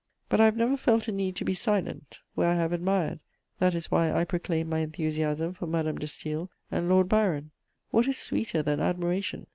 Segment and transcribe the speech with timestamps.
[0.29, 3.19] But I have never felt a need to be silent, where I have admired;
[3.59, 7.51] that is why I proclaim my enthusiasm for Madame de Staël and Lord Byron.
[7.91, 9.45] What is sweeter than admiration?